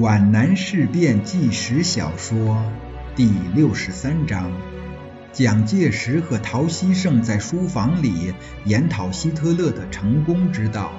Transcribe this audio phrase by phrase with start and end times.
[0.00, 2.64] 皖南事变纪实小说
[3.14, 4.50] 第六十三章：
[5.34, 8.32] 蒋介石和陶希圣在书房里
[8.64, 10.90] 研讨希特勒的成功之道。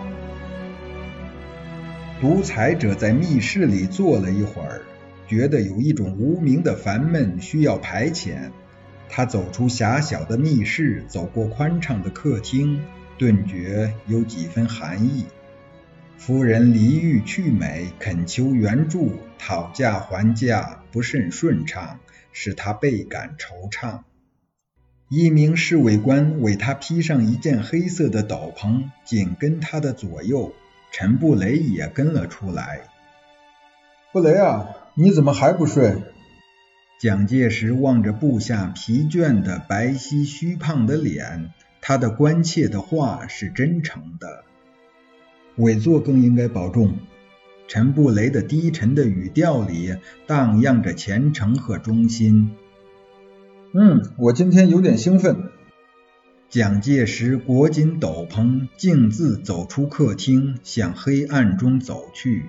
[2.22, 4.84] 独裁者在密室里坐了一会儿，
[5.28, 8.52] 觉得有一种无名的烦闷需要排遣。
[9.10, 12.80] 他走出狭小的密室，走过宽敞的客厅，
[13.18, 15.26] 顿觉有几分寒意。
[16.18, 22.00] 夫人离欲去美，恳求援助，讨价还价不甚顺畅，
[22.32, 24.02] 使他倍感惆怅。
[25.10, 30.54] 一名侍卫官为他披上一件黑色的斗篷，紧跟他的左右。
[30.92, 32.82] 陈布雷也跟了出来。
[34.12, 36.04] 布雷啊，你怎么还不睡？
[37.00, 41.52] 蒋介石望着部下疲倦的白皙虚胖的脸，
[41.82, 44.46] 他的关切的话是真诚的。
[45.58, 46.98] 委座更应该保重。
[47.68, 49.96] 陈布雷的低沉的语调里
[50.28, 52.52] 荡漾着虔诚和忠心。
[53.74, 55.50] 嗯，我今天有点兴奋。
[56.50, 62.46] 蒋介石裹紧斗篷，径自走出客厅，向黑暗中走去。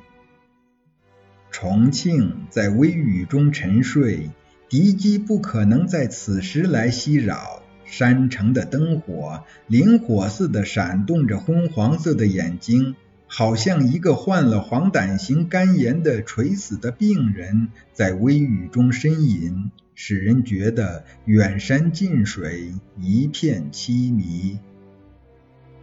[1.50, 4.30] 重庆在微雨中沉睡，
[4.68, 7.62] 敌机不可能在此时来袭扰。
[7.84, 24.58] 山城的灯火，灵火似的闪动着昏黄色的眼睛，好像一个患了黄疸型肝炎的垂死的病人，在微雨中呻吟，使人觉得远山近水，一片凄迷。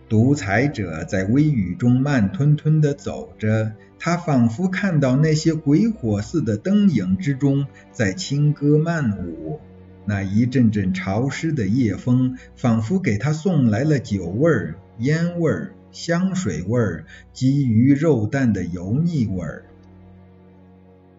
[0.09, 9.61] 独裁者在微雨中慢吞吞地走着，他仿佛看到那些鬼火似的灯影之中，在轻歌曼舞。
[10.05, 15.51] 那一阵阵潮湿的夜风，仿佛给他送来了酒味、烟味、
[15.91, 19.65] 香水味儿、鸡鱼肉蛋的油腻味儿。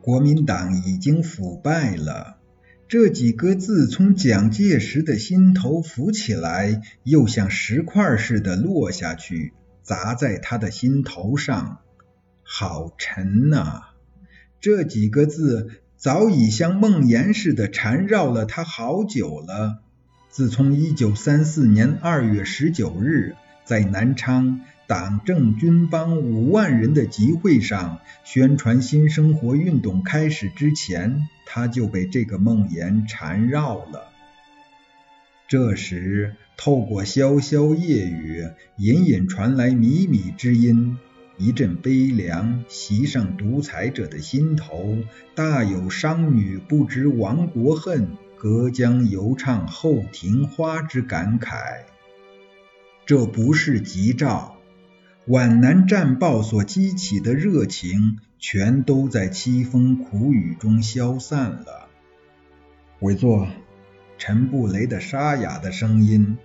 [0.00, 2.38] 国民党已经腐败了，
[2.88, 9.52] 这几个字从蒋介石的心头浮起来，又像石块似的落下去，
[9.82, 11.78] 砸在他的心头上，
[12.42, 13.82] 好沉呐！
[14.60, 15.81] 这几个字。
[16.02, 19.78] 早已像梦魇似的缠绕了他好久了。
[20.30, 34.08] 自从一九三四年二月十九日在南昌党政军帮五万人的集会上宣传新生活运动开始之前，他就被这个梦魇缠绕了。
[35.46, 40.98] 这时，透过潇潇夜雨，隐隐传来靡靡之音。
[41.42, 44.98] 一阵悲凉袭上独裁者的心头，
[45.34, 51.80] 大有商女不知亡国恨，隔江犹唱后庭花之感慨。
[53.06, 54.58] 这不是吉兆，
[55.26, 61.88] 皖南战报所激起的热情，全都在凄风苦雨中消散了。
[63.00, 63.48] 委座，
[64.16, 66.38] 陈布雷的沙哑的声音，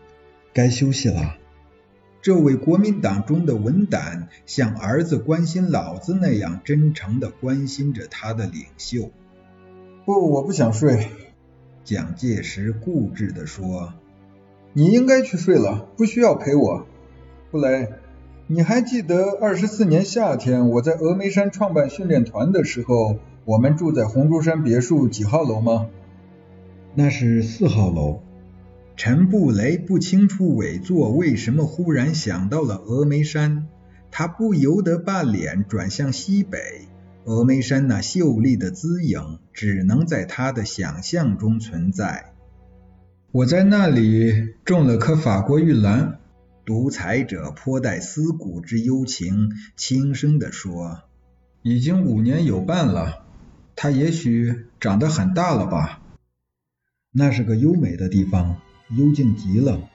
[0.53, 1.37] 该休息了。
[2.27, 9.11] 这位国民党中的文胆，像儿子关心老子那样真诚地关心着他的领袖。
[10.05, 11.07] 不，我不想睡。
[11.85, 13.93] 蒋介石固执地说
[14.75, 16.85] ：“你应该去睡了，不需要陪我。”
[17.49, 17.93] 布雷，
[18.47, 25.87] 你还记得二十四年夏天我在峨眉山创办训练团的时候，我们住在红竹山别墅几号楼吗？
[26.93, 28.19] 那是四号楼。
[28.97, 33.67] 陈布雷不清楚委座为什么忽然想到了峨眉山，
[34.09, 36.87] 他不由得把脸转向西北。
[37.23, 42.33] 峨眉山那秀丽的姿影，只能在他的想象中存在。
[43.31, 46.17] 我在那里种了棵法国玉兰。
[46.65, 51.03] 独裁者颇带思古之幽情，轻声地说
[51.61, 53.23] ：“已经五年有半了，
[53.75, 56.01] 它也许长得很大了吧？
[57.11, 58.57] 那是个优美的地方。”
[58.95, 59.89] 幽静极了，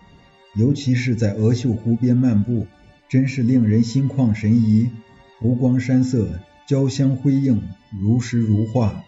[0.54, 2.66] 尤其是在鹅秀湖边漫步，
[3.08, 4.90] 真是令人心旷神怡。
[5.38, 7.62] 湖光山色，交相辉映，
[8.00, 9.04] 如诗如画。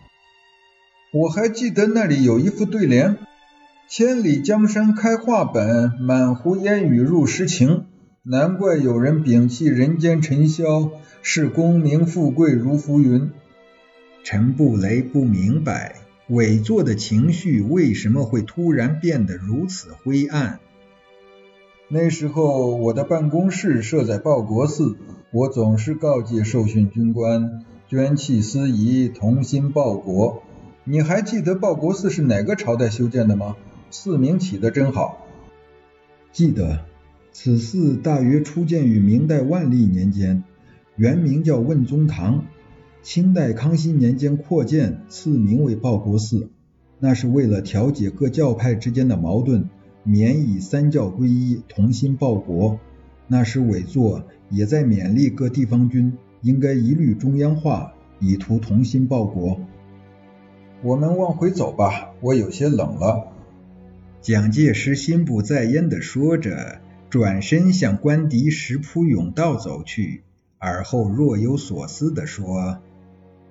[1.13, 3.19] 我还记得那里有一副对联
[3.89, 7.87] ：“千里江山开画本，满湖烟雨入诗情。”
[8.27, 13.31] 难怪有人摒弃人间尘嚣，视功名富贵如浮云。
[14.25, 16.04] 陈布雷不明白。
[16.29, 20.59] 委座的情绪为什么会突然变得如此灰暗？
[21.89, 24.97] 那时候我的办公室设在报国寺，
[25.31, 30.43] 我总是告诫受训军官捐弃司仪，同心报国。
[30.85, 33.57] 你还记得报国寺是哪个朝代修建的吗？
[33.91, 35.27] 寺名起得真好。
[36.33, 36.87] 记得，
[37.33, 40.43] 此寺大约初建于明代万历年间，
[40.97, 42.47] 原名叫问宗堂。
[43.05, 46.49] 清代康熙年间扩建，赐名为报国寺，
[46.99, 49.69] 那是为了调解各教派之间的矛盾，
[50.05, 52.81] 免以三教归一，同心报国。
[53.29, 59.61] 那时委座也在勉励各地方军应该一律中央化，以图同心报国。
[60.83, 63.29] 我们往回走吧，我有些冷了。
[64.23, 66.81] 蒋介石心不在焉地说着，
[67.11, 70.23] 转身向官邸石铺甬道走去，
[70.57, 72.79] 而后若有所思地说。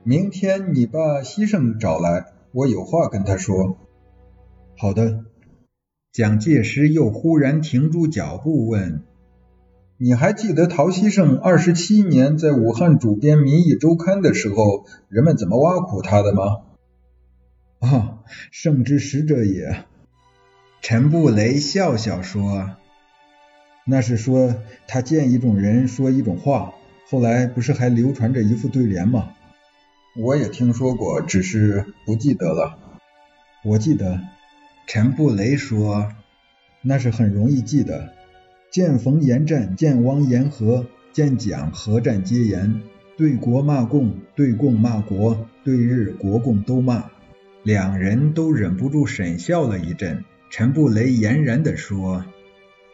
[0.06, 3.78] 明天你把西圣找来，我有话跟他说。
[4.78, 5.24] 好的。
[6.12, 9.02] 蒋介石又忽然停住脚步，问
[9.98, 16.44] ：“你还记得陶希圣二十七年在武汉主编《民意周刊》的时候，人们怎么挖苦他的吗？”
[17.80, 18.20] 啊，
[18.52, 19.86] 圣之使者也。
[20.82, 22.72] 陈布雷笑笑说
[23.88, 24.56] ：“那是说
[24.88, 26.74] 他见一种人说一种话，
[27.10, 29.30] 后来不是还流传着一副对联吗？”
[30.16, 32.78] 我也听说过，只是不记得了。
[33.66, 34.22] 我记得，
[34.86, 36.12] 陈布雷说，
[36.84, 38.14] 那是很容易记的。
[38.70, 42.82] 见逢言战，见汪言和，见蒋何战皆言。
[43.18, 47.10] 对国骂共，对共骂国，对日国共都骂。
[47.64, 50.26] 两人都忍不住沈笑了一阵。
[50.52, 52.26] 陈布雷俨然地说：“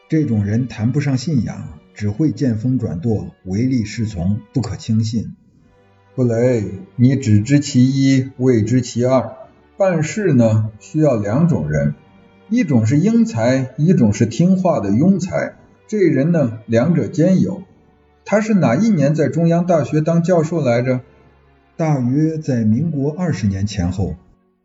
[0.08, 5.36] 这种人谈不上信仰，只会见风转舵，唯利是从，不可轻信。”
[6.20, 6.66] 布雷，
[6.98, 9.38] 你只知其一，未知其二。
[9.78, 11.96] 办事呢，需要两种人，
[12.50, 15.56] 一种是英才，一种是听话的庸才。
[15.88, 17.64] 这人呢，两者兼有。
[18.26, 21.00] 他是哪一年在中央大学当教授来着？
[21.78, 24.16] 大约在民国二十年前后。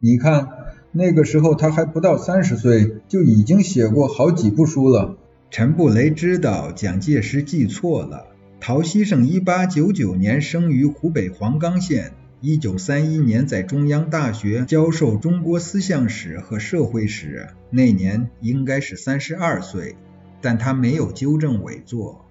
[0.01, 0.49] 你看，
[0.91, 5.15] 那个时候他还不到三十岁，就已经写过好几部书了。
[5.53, 8.33] 陈布雷知道蒋介石记错了。
[8.66, 19.96] 陶希圣一八九九年生于湖北黄冈县，一九三一年在中央大学教授中国思想史和社会史，那年应该是三十二岁，
[20.40, 22.25] 但他没有纠正伪作。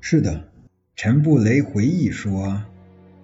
[0.00, 0.48] 是的，
[0.96, 2.62] 陈布雷回忆说，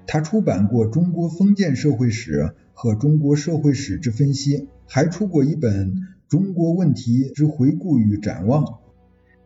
[0.07, 2.33] 他出版过《中国封建社会史》
[2.75, 5.95] 和《中国社会史之分析》，还出过一本
[6.29, 8.65] 《中国问题之回顾与展望》。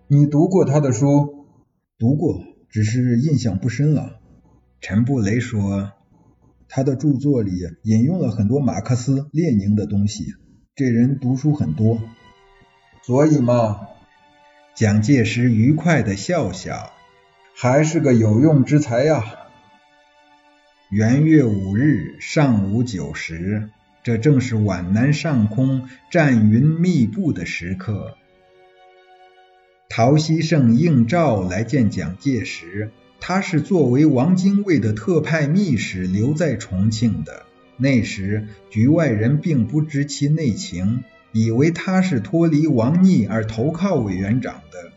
[0.08, 1.46] 你读过他的书？
[2.00, 2.42] 读过。
[2.74, 4.18] 只是印象不深了。
[4.80, 5.92] 陈布雷说，
[6.66, 7.52] 他的著作里
[7.84, 10.34] 引用了很多马克思、列宁的东西。
[10.74, 12.00] 这人读书很多，
[13.04, 13.82] 所以嘛，
[14.74, 16.90] 蒋介石愉快的笑笑，
[17.54, 19.22] 还是个有用之才呀。
[20.90, 23.70] 元月五日上午九时，
[24.02, 28.18] 这正是皖南上空战云密布的时刻。
[29.96, 37.44] 陶希圣应召来见蒋介石，他是作为王精卫的特派密使留在重庆的。
[37.76, 44.90] 那时局外人并不知其内情，以为他是脱离王逆而投靠委员长的。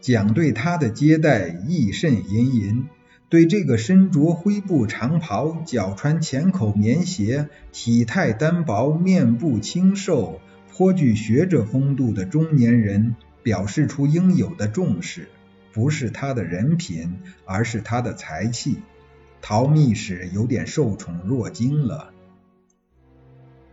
[0.00, 2.88] 蒋对他的接待亦甚殷殷，
[3.28, 10.40] 对这个身着灰布长袍、脚穿浅口棉鞋、体态单薄、面部清瘦、
[10.72, 13.14] 颇具学者风度的中年人。
[13.48, 15.26] 表示出应有的重视，
[15.72, 17.16] 不是他的人品，
[17.46, 18.76] 而是他的才气。
[19.40, 22.10] 陶密使有点受宠若惊了。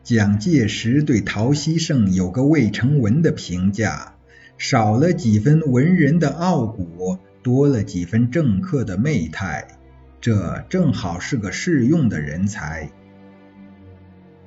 [0.02, 4.16] 蒋介石对陶希圣有个未成文的评价：
[4.58, 9.68] 少了几分文人的傲骨，多了几分政客的媚态。
[10.22, 12.90] 这正好是个适用的人才。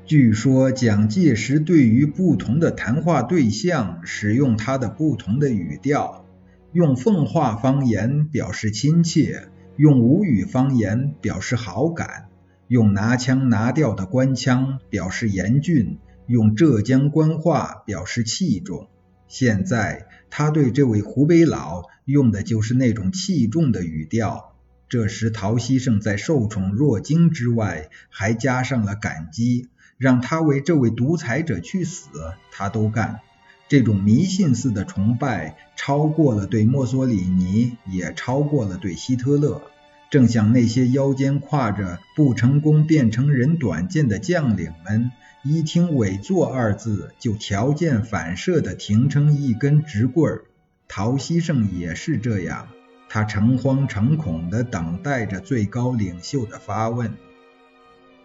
[0.08, 6.24] 据说蒋介石对于不同的谈话对象使用他的不同的语调，
[6.72, 12.28] 用奉化方言表示亲切，用吴语方言表示好感，
[12.68, 18.88] 用拿腔拿调的官腔表示严峻，用浙江官话表示器重。
[19.26, 24.54] 现在他对这位湖北佬用的就是那种器重的语调。
[24.88, 29.68] 这时陶希圣在受宠若惊之外，还加上了感激。
[29.98, 32.08] 让他为这位独裁者去死，
[32.52, 33.20] 他都干。
[33.68, 39.60] 这种迷信似的崇拜，超过了对墨索里尼，也超过了对希特勒。
[40.08, 45.10] 正像那些腰间挎着“不成功变成人短剑”的将领们，
[45.44, 50.44] 一听“委座”二字，就条件反射地停成一根直棍儿。
[50.88, 52.68] 陶希圣也是这样，
[53.10, 57.12] 他诚惶诚恐地等待着最高领袖的发问：“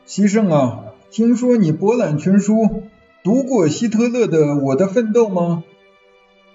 [0.06, 2.86] 希圣啊。”听说你博览群书，
[3.22, 5.64] 读过希特勒的《我的奋斗》吗？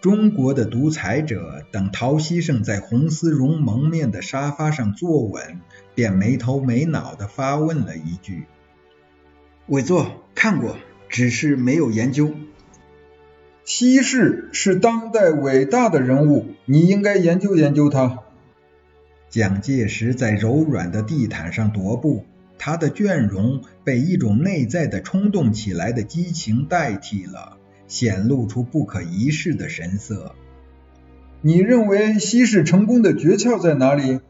[0.01, 5.61] 中国的独裁者等陶希圣在红丝绒蒙面的沙发上坐稳，
[5.95, 8.47] 便没头没脑地发问了一句
[9.69, 10.77] ：“委座看过，
[11.09, 12.33] 只是没有研究。
[13.65, 18.25] 西市是当代伟大的人物，你应该研究研究他。”
[19.31, 22.25] 蒋介石在柔软的地毯上踱步，
[22.59, 27.57] 他的倦容被一种内在的冲动起来的激情代替了。
[27.87, 30.35] 显露出不可一世的神色。
[31.41, 34.21] 你认为西市成功的诀窍在哪里？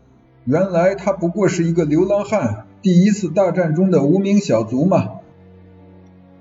[0.44, 5.14] 原来他不过是一个流浪汉，第一次大战中的无名小卒嘛。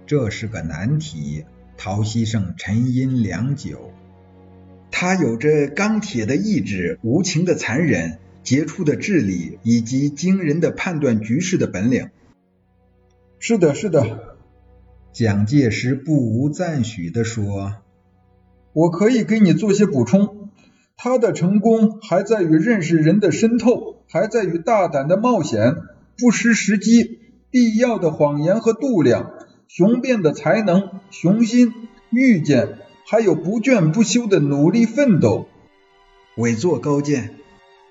[0.06, 1.46] 这是个难题。
[1.76, 3.92] 陶希圣沉吟良久。
[4.92, 12.12] 他有着钢铁的意志、无情的残忍、杰出的智力以及惊人的判断局势的本领。
[13.40, 14.38] 是的，是的。
[15.12, 17.76] 蒋介石不无赞许地说
[18.72, 20.50] ：“我可以给你做些补充。
[20.96, 25.76] 他的成功还在于认识人的深透，还在于大胆的冒险，
[26.18, 27.20] 不失时机，
[27.52, 29.34] 必要的谎言和度量，
[29.68, 31.74] 雄辩的才能，雄心、
[32.12, 35.50] 预见，还有不倦不休的努力奋斗。”
[36.38, 37.34] 委座高见。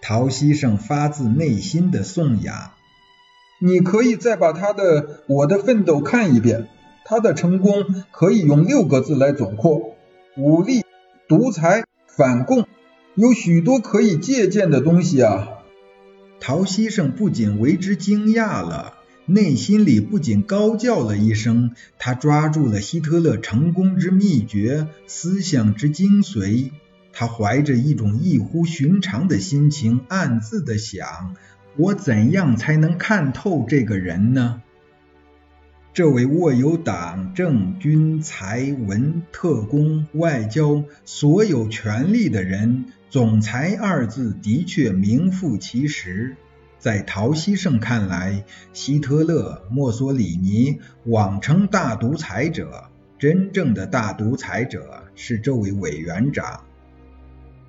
[0.08, 2.70] 陶希圣发自内心的颂扬。
[3.58, 6.68] 你可以再把他的《我的奋斗》看一遍。
[7.04, 9.96] 他的成功可以用六个字来总括：
[10.36, 10.84] 武力、
[11.26, 12.68] 独裁、反共，
[13.16, 15.48] 有许多可以借鉴的东西啊。
[16.38, 18.94] 陶希圣不仅为之惊讶了，
[19.24, 21.72] 内心里不仅高叫了一声。
[21.98, 26.70] 他抓住了希特勒成功之秘诀，思想之精髓。
[27.18, 31.34] 他怀着一种异乎寻常的心情，暗自的想：
[31.78, 34.60] 我怎样才能看透这个人呢？
[35.94, 46.36] 这位握有党政军财文特工外交所有权力的人，总裁二字的确名副其实。
[46.78, 48.44] 在陶希圣看来，
[48.74, 56.64] 希特勒、墨索里尼网称大独裁者，真正的大独裁者是这位委员长。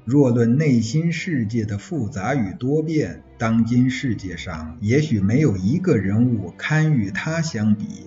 [0.07, 8.05] 若论内心世界的复杂与多变，当今世界上也许没有一个人物堪与他相比。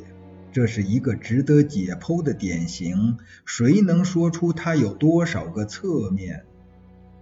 [0.50, 6.44] 这是一个值得解剖的典型，谁能说出他有多少个侧面？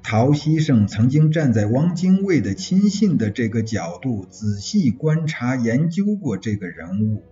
[0.00, 7.24] 陶希圣曾经站在汪精卫的亲信的这个角度仔细观察研究过这个人物，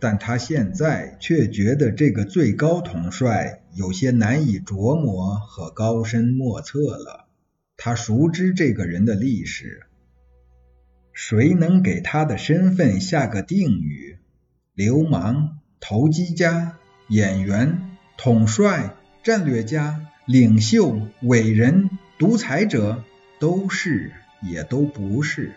[0.00, 7.28] 但他现在却觉得这个最高统帅有些难以琢磨和高深莫测了。
[7.76, 9.82] 他熟知这个人的历史，
[11.12, 14.18] 谁能给他的身份下个定语？
[14.74, 16.78] 流氓、投机家、
[17.08, 23.04] 演员、统帅、战略家、领袖、伟人、独裁者，
[23.38, 25.52] 都是也都不是。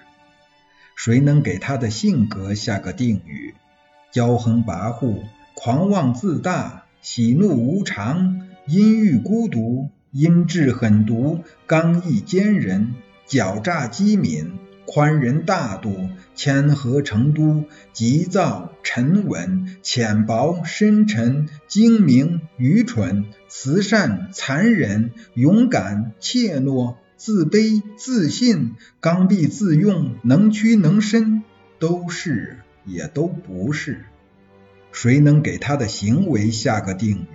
[0.96, 3.56] 谁能给他的性格下个定语？
[4.14, 5.24] 骄横跋扈、
[5.56, 12.94] 狂妄自大、喜怒无常、阴郁孤独、阴质狠毒、刚毅坚韧、
[13.28, 14.54] 狡诈机敏。
[14.86, 31.44] 宽仁大度、谦和成都、急躁沉稳、浅薄深沉、精明愚蠢、慈善残忍、勇敢怯懦、自卑自信、刚愎自用、能屈能伸，
[31.80, 34.06] 都是也都不是。
[34.92, 37.28] 谁能给他的行为下个定语？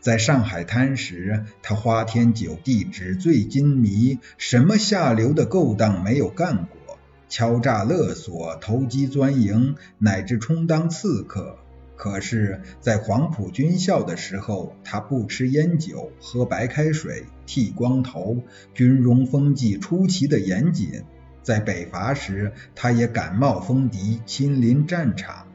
[0.00, 6.98] 在上海滩时，他花天酒地、纸醉金迷，什么下流的勾当没有干过？
[7.28, 11.58] 敲诈勒索、投机钻营，乃至充当刺客。
[11.94, 21.02] 可是，在黄埔军校的时候，他不吃烟酒，喝白开水，剃光头，军容风纪出奇的严谨。
[21.48, 25.46] 在北伐时，他也感冒风敌，亲临战场。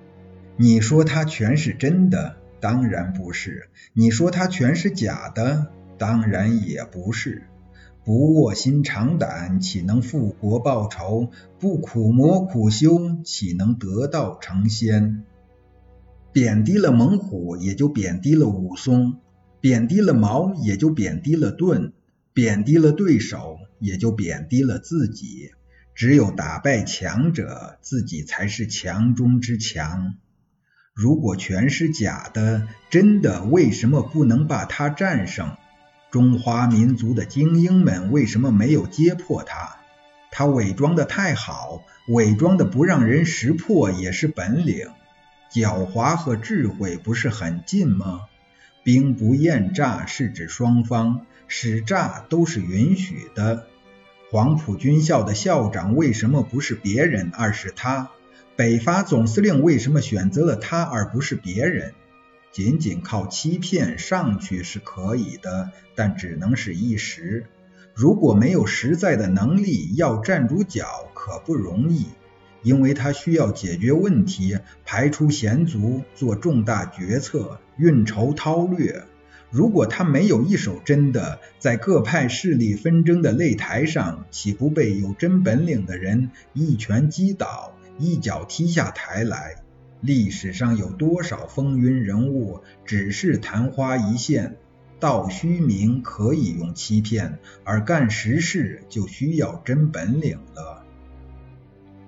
[0.58, 2.38] 你说他全是真的？
[2.60, 5.68] 当然不是，你说他全是假的，
[6.00, 7.44] 当然也不是。
[8.04, 11.30] 不卧薪尝胆，岂能复国报仇？
[11.60, 15.24] 不苦磨苦修，岂能得道成仙？
[16.32, 19.20] 贬低了猛虎，也就贬低了武松；
[19.62, 21.92] 贬低了矛，也就贬低了盾；
[22.34, 25.52] 贬低了对手，也就贬低了自己。
[25.96, 30.16] 只有打败强者，自己才是强中之强。
[30.94, 35.56] 如果全是假的，真的为什么不能把他战胜？
[36.12, 39.78] 中华民族的精英们为什么没有揭破他？
[40.32, 44.88] 他伪装的太好，伪装的不让人识破也是本领。
[45.52, 48.22] 狡猾和智慧不是很近吗？
[48.84, 53.68] 兵不厌诈是指双方，使诈都是允许的。
[54.34, 58.10] 黄埔军校的校长为什么不是别人，而是他？
[58.56, 61.94] 北伐总司令为什么选择了他而不是别人？
[62.52, 67.46] 仅仅靠欺骗上去是可以的，但只能是一时。
[67.94, 72.08] 如果没有实在的能力，要站住脚可不容易，
[72.64, 79.04] 因为他需要解决问题，排除险阻，做重大决策，运筹韬略。
[79.54, 89.58] 如果他没有一手真的，在各派势力纷争的擂台上，岂不被有真本领的人一拳击倒，一脚踢下台来？
[90.02, 94.58] 历史上有多少风云人物只是昙花一现？
[95.00, 100.84] 道虚名可以用欺骗，而干实事就需要真本领了。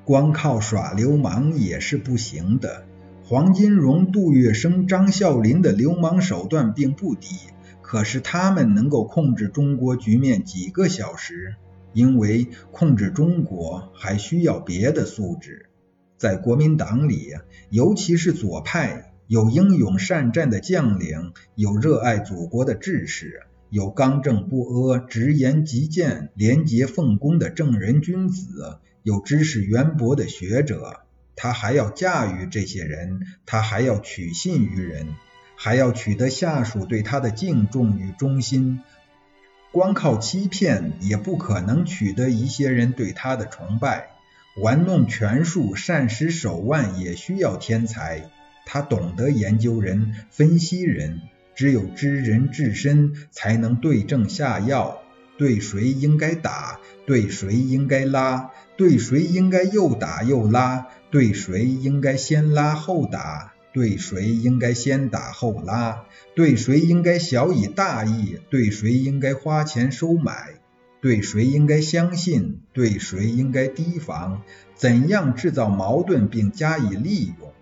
[0.03, 2.85] 光靠耍流氓也是不行的。
[3.27, 7.36] 黄金荣、杜月笙、张啸林的流氓手段并不低，
[7.82, 11.55] 可是他们能够控制中国局面几个小时？
[11.91, 15.70] 因为控制中国还需要别的素质。
[16.17, 17.34] 在国民党里，
[17.72, 23.41] 尤其是左派，有英勇善战的将领，有热爱祖国的志士，
[23.72, 31.04] 有刚正不阿、直言极谏、廉洁奉公的正人君子，有知识渊博的学者。
[31.35, 35.15] 他还要驾驭这些人，他还要取信于人，
[35.55, 38.81] 还要取得下属对他的敬重与忠心。
[39.71, 44.07] 光靠欺骗，也不可能取得一些人对他的崇拜。
[44.57, 48.31] 玩弄权术、善使手腕也需要天才。
[48.65, 51.21] 他懂得研究人、分析人，
[51.55, 55.01] 只有知人至深，才能对症下药。
[55.37, 70.55] 对谁应该打，对谁应该拉，对谁应该又打又拉，对谁应该先拉后打，对谁应该先打后拉，对谁应该小以大义，对谁应该花钱收买。
[71.01, 74.41] 对谁应该相信，对谁应该提防，
[74.74, 77.53] 怎样制造矛盾并加以利用？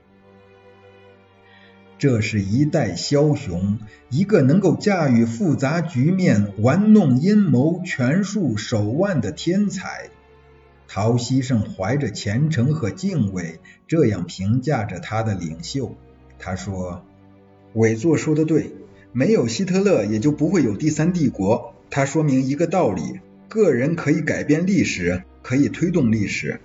[1.98, 3.80] 这是一代枭雄，
[4.10, 10.10] 一个能够驾驭复杂局面、玩弄阴谋、权术手腕的天才。
[10.96, 15.96] 陶希圣怀着虔诚和敬畏，这样评价着他的领袖。
[16.38, 17.04] 他说
[17.74, 18.76] ：“伟作说的对，
[19.12, 21.74] 没有希特勒，也就不会有第三帝国。
[21.90, 26.62] 他说明一个道理。”个人可以改变历史，可以推动历史。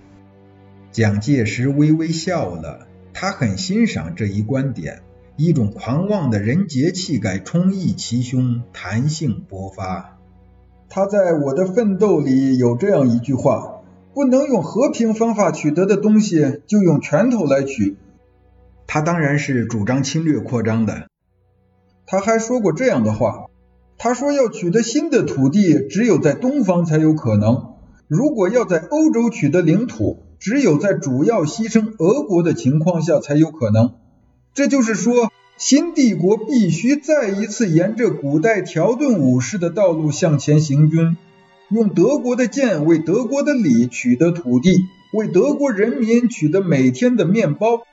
[0.91, 5.01] 蒋介石微微笑了，他很欣赏这一观点。
[5.37, 10.19] 一种狂妄的人杰气概充溢其胸，弹性勃发。
[10.87, 13.78] 他在我的奋斗里有这样一句话：
[14.19, 17.95] 不能用和平方法取得的东西，就用拳头来取。
[18.85, 21.07] 他当然是主张侵略扩张的。
[22.05, 23.45] 他还说过这样的话。
[23.97, 27.75] 他说：“要取得新的土地，只有在东方才有可能。
[28.09, 33.93] 如果要在欧洲取得领土，只有在主要牺牲俄国的情况下才有可能。
[34.53, 41.15] 这就是说，新帝国必须再一次沿着古代条顿武士的道路向前行军，
[41.69, 47.83] 用德国的剑为德国的礼取得土地，为德国人民取得每天的面包。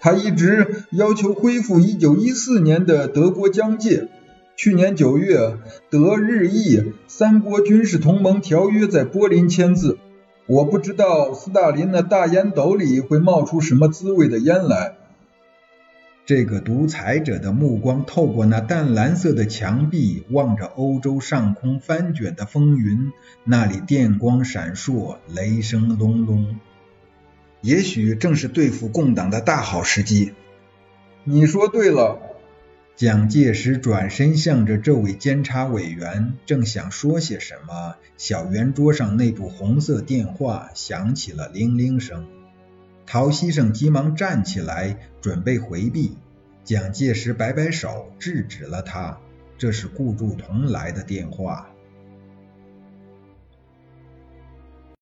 [0.00, 4.08] 他一直要求恢复1914年的德国疆界。”
[4.56, 5.56] 去年九月，
[5.90, 9.98] 德日意三国军事同盟条约在柏林签字。
[10.46, 14.96] 我不知道斯大林那大烟斗里会冒出什么滋味的烟来。
[16.26, 23.12] 这个独裁者的目光透过那淡蓝色的墙壁，望着欧洲上空翻卷的风云，
[23.44, 26.58] 那里电光闪烁，雷声隆隆。
[27.60, 30.32] 也许正是对付共党的大好时机。
[31.24, 32.18] 你说对了。
[32.96, 42.24] 蒋介石转身向着这位监察委员，正想说些什么，小圆桌上那部红色电话响起了铃铃声。
[43.06, 46.16] 陶希圣急忙站起来，准备回避。
[46.64, 49.18] 蒋介石摆摆手，制止了他。
[49.56, 51.68] 这是顾祝同来的电话。